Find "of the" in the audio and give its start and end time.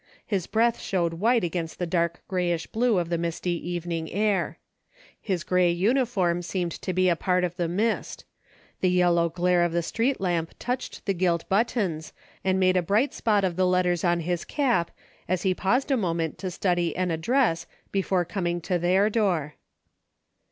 2.97-3.19, 7.43-7.67, 9.61-9.83, 13.43-13.67